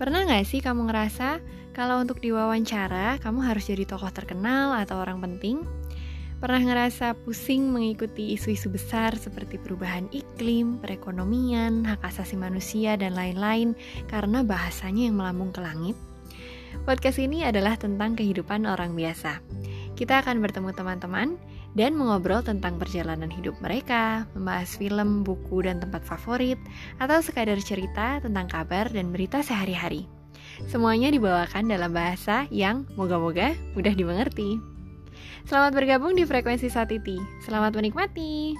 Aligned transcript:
Pernah 0.00 0.24
gak 0.24 0.48
sih 0.48 0.64
kamu 0.64 0.88
ngerasa 0.88 1.44
kalau 1.76 2.00
untuk 2.00 2.24
diwawancara 2.24 3.20
kamu 3.20 3.44
harus 3.44 3.68
jadi 3.68 3.84
tokoh 3.84 4.08
terkenal 4.08 4.72
atau 4.72 4.96
orang 4.96 5.20
penting? 5.20 5.68
Pernah 6.40 6.72
ngerasa 6.72 7.12
pusing 7.20 7.68
mengikuti 7.68 8.32
isu-isu 8.32 8.72
besar 8.72 9.12
seperti 9.20 9.60
perubahan 9.60 10.08
iklim, 10.08 10.80
perekonomian, 10.80 11.84
hak 11.84 12.00
asasi 12.00 12.40
manusia, 12.40 12.96
dan 12.96 13.12
lain-lain 13.12 13.76
karena 14.08 14.40
bahasanya 14.40 15.12
yang 15.12 15.20
melambung 15.20 15.52
ke 15.52 15.60
langit? 15.60 16.00
Podcast 16.88 17.20
ini 17.20 17.44
adalah 17.44 17.76
tentang 17.76 18.16
kehidupan 18.16 18.64
orang 18.64 18.96
biasa. 18.96 19.44
Kita 20.00 20.24
akan 20.24 20.40
bertemu 20.40 20.72
teman-teman 20.72 21.36
dan 21.76 21.92
mengobrol 21.92 22.40
tentang 22.40 22.80
perjalanan 22.80 23.28
hidup 23.28 23.52
mereka, 23.60 24.24
membahas 24.32 24.80
film, 24.80 25.20
buku, 25.20 25.68
dan 25.68 25.76
tempat 25.76 26.00
favorit, 26.08 26.56
atau 26.96 27.20
sekadar 27.20 27.60
cerita 27.60 28.16
tentang 28.24 28.48
kabar 28.48 28.88
dan 28.88 29.12
berita 29.12 29.44
sehari-hari. 29.44 30.08
Semuanya 30.72 31.12
dibawakan 31.12 31.68
dalam 31.68 31.92
bahasa 31.92 32.48
yang 32.48 32.88
moga-moga 32.96 33.52
mudah 33.76 33.92
dimengerti. 33.92 34.56
Selamat 35.44 35.76
bergabung 35.76 36.16
di 36.16 36.24
Frekuensi 36.24 36.72
Satiti. 36.72 37.20
Selamat 37.44 37.76
menikmati. 37.76 38.56